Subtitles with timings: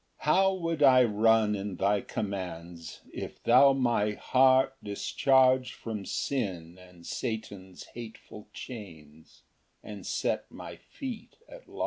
[0.17, 0.31] Ver.
[0.31, 0.31] 32.
[0.31, 6.79] 3 How would I run in thy commands, If thou my heart discharge From sin
[6.79, 9.43] and Satan's hateful chains,
[9.83, 11.79] And set my feet at large!